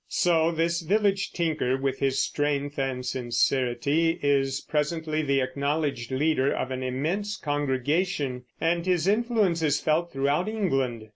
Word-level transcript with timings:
So 0.09 0.49
this 0.51 0.81
village 0.81 1.31
tinker, 1.31 1.77
with 1.77 1.99
his 1.99 2.19
strength 2.23 2.79
and 2.79 3.05
sincerity, 3.05 4.17
is 4.23 4.59
presently 4.59 5.21
the 5.21 5.41
acknowledged 5.41 6.09
leader 6.11 6.51
of 6.51 6.71
an 6.71 6.81
immense 6.81 7.37
congregation, 7.37 8.45
and 8.59 8.83
his 8.83 9.05
influence 9.05 9.61
is 9.61 9.79
felt 9.79 10.11
throughout 10.11 10.49
England. 10.49 11.09